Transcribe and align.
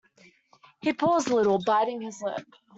He 0.81 0.93
paused 0.93 1.29
a 1.29 1.35
little, 1.35 1.63
biting 1.63 2.01
his 2.01 2.23
lip. 2.23 2.47